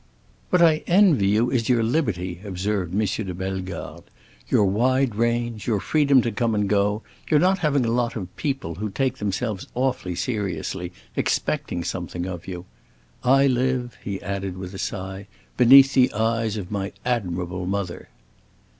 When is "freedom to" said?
5.79-6.31